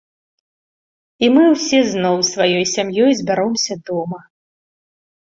І 1.27 1.27
мы 1.35 1.43
ўсе 1.51 1.81
зноў 1.91 2.15
сваёй 2.31 2.65
сям'ёй 2.75 3.11
збяромся 3.21 3.73
дома. 3.91 4.19